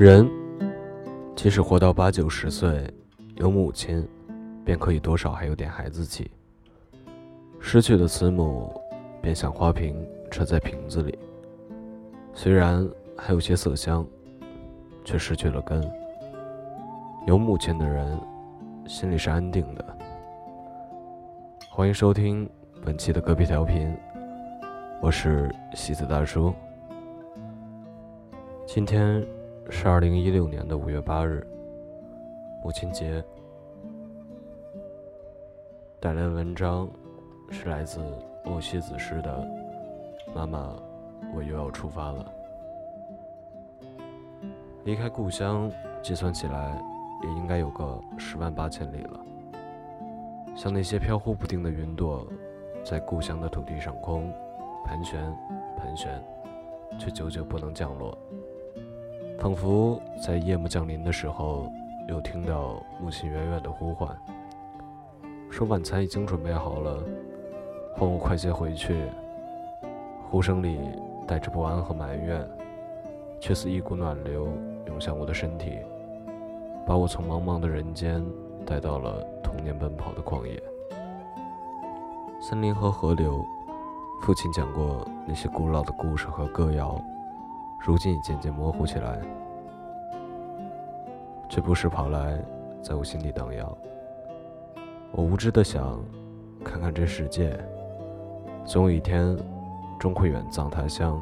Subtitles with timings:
[0.00, 0.26] 人
[1.36, 2.90] 即使活到八九十岁，
[3.34, 4.08] 有母亲，
[4.64, 6.30] 便可以多少还有点孩子气。
[7.60, 8.72] 失去了慈母，
[9.20, 9.94] 便像花瓶
[10.30, 11.18] 插在瓶子里，
[12.32, 14.02] 虽然还有些色香，
[15.04, 15.86] 却失去了根。
[17.26, 18.18] 有母亲的人，
[18.86, 19.84] 心里是安定的。
[21.68, 22.48] 欢迎收听
[22.82, 23.94] 本期的隔壁调频，
[25.02, 26.54] 我是西子大叔。
[28.66, 29.22] 今天。
[29.68, 31.46] 是二零一六年的五月八日，
[32.62, 33.22] 母亲节。
[36.00, 36.88] 带来的文章
[37.50, 38.00] 是来自
[38.44, 39.46] 莫西子诗的
[40.34, 40.74] 《妈妈，
[41.34, 42.32] 我又要出发了》。
[44.84, 45.70] 离开故乡，
[46.02, 46.80] 计算起来
[47.22, 49.20] 也应该有个十万八千里了。
[50.56, 52.26] 像那些飘忽不定的云朵，
[52.82, 54.32] 在故乡的土地上空
[54.84, 55.22] 盘旋
[55.76, 56.22] 盘旋，
[56.98, 58.16] 却久久不能降落。
[59.40, 61.72] 仿佛在夜幕降临的时候，
[62.06, 64.14] 又听到母亲远远的呼唤，
[65.48, 67.02] 说晚餐已经准备好了，
[67.96, 69.06] 唤我快些回去。
[70.28, 70.78] 呼声里
[71.26, 72.46] 带着不安和埋怨，
[73.40, 74.46] 却似一股暖流
[74.86, 75.78] 涌向我的身体，
[76.86, 78.22] 把我从茫茫的人间
[78.66, 80.62] 带到了童年奔跑的旷野。
[82.42, 83.42] 森林和河流，
[84.20, 87.02] 父亲讲过那些古老的故事和歌谣。
[87.82, 89.18] 如今已渐渐模糊起来，
[91.48, 92.38] 却不时跑来，
[92.82, 93.76] 在我心里荡漾。
[95.10, 95.98] 我无知的想，
[96.62, 97.58] 看看这世界，
[98.66, 99.34] 总有一天，
[99.98, 101.20] 终会远葬他乡。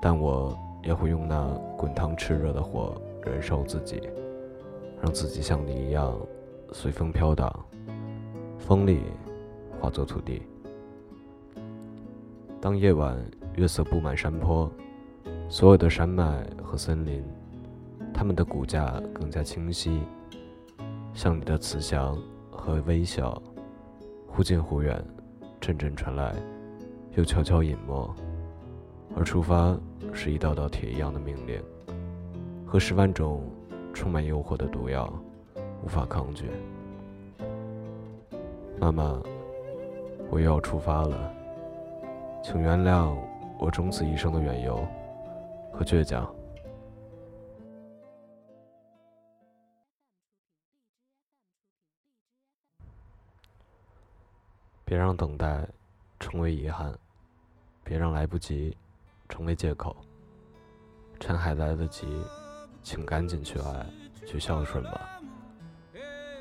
[0.00, 1.48] 但我也会用那
[1.78, 4.02] 滚烫炽热的火燃烧自己，
[5.00, 6.18] 让自己像你一样，
[6.72, 7.48] 随风飘荡，
[8.58, 9.02] 风里
[9.80, 10.42] 化作土地。
[12.60, 13.16] 当夜晚
[13.54, 14.68] 月色布满山坡。
[15.52, 17.22] 所有的山脉和森林，
[18.14, 20.00] 它们的骨架更加清晰，
[21.12, 22.16] 像你的慈祥
[22.50, 23.40] 和微笑，
[24.26, 25.04] 忽近忽远，
[25.60, 26.34] 阵阵传来，
[27.16, 28.16] 又悄悄隐没。
[29.14, 29.76] 而出发
[30.10, 31.62] 是一道道铁一样的命令，
[32.64, 33.42] 和十万种
[33.92, 35.12] 充满诱惑的毒药，
[35.84, 36.46] 无法抗拒。
[38.80, 39.22] 妈妈，
[40.30, 41.30] 我又要出发了，
[42.42, 43.14] 请原谅
[43.58, 44.82] 我终此一生的远游。
[45.72, 46.32] 和倔强，
[54.84, 55.66] 别让等待
[56.20, 56.96] 成为遗憾，
[57.82, 58.76] 别让来不及
[59.28, 59.96] 成为借口。
[61.18, 62.22] 趁还来得及，
[62.82, 63.86] 请赶紧去爱，
[64.26, 65.20] 去孝顺吧。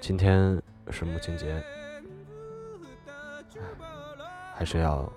[0.02, 1.64] 今天是母亲节，
[4.54, 5.12] 还是要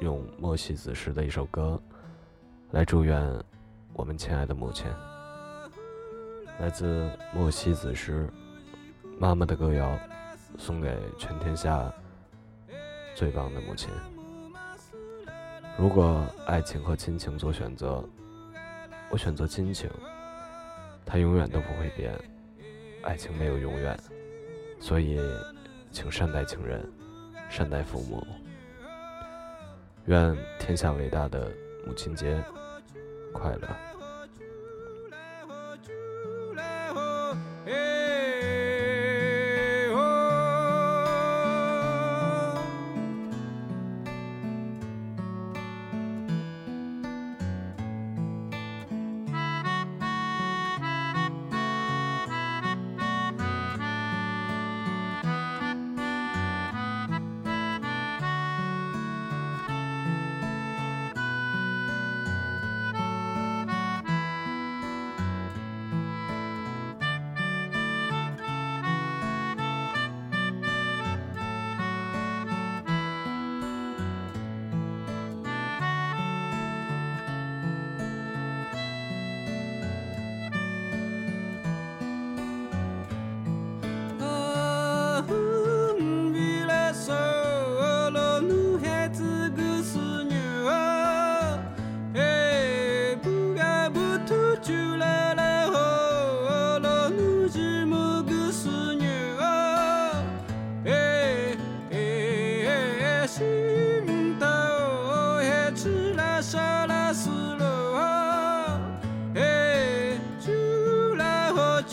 [0.00, 1.80] 用莫西子诗的一首歌。
[2.76, 3.18] 来祝愿
[3.94, 4.84] 我们亲爱的母亲，
[6.60, 8.28] 来自莫西子诗
[9.18, 9.92] 《妈妈的歌谣》，
[10.58, 11.90] 送给全天下
[13.14, 13.88] 最棒的母亲。
[15.78, 18.06] 如果爱情和亲情做选择，
[19.08, 19.88] 我选择亲情，
[21.06, 22.12] 它永远都不会变。
[23.04, 23.98] 爱情没有永远，
[24.80, 25.18] 所以
[25.90, 26.86] 请善待情人，
[27.48, 28.22] 善待父母。
[30.04, 31.50] 愿天下伟大的
[31.86, 32.38] 母亲节！
[33.36, 33.95] 快乐。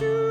[0.01, 0.23] you.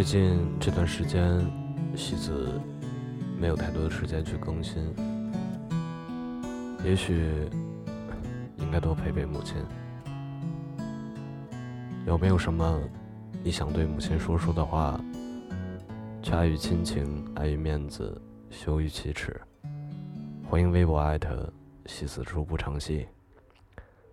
[0.00, 1.46] 最近这段时间，
[1.94, 2.58] 西子
[3.38, 4.82] 没有太多的时间去更新，
[6.82, 7.50] 也许
[8.56, 9.56] 应该多陪陪母亲。
[12.06, 12.80] 有没有什么
[13.42, 14.98] 你想对母亲说说的话？
[16.22, 18.18] 却碍于亲情，碍于面子，
[18.48, 19.38] 羞于启齿。
[20.48, 21.52] 欢迎微博艾特
[21.84, 23.06] 西子初不长戏。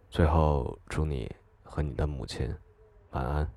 [0.09, 2.53] 最后，祝你和你的母亲
[3.11, 3.49] 晚安。